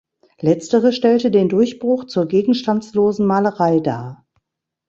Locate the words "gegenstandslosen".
2.25-3.23